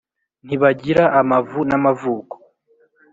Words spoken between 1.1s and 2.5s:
amavu n’ amavuko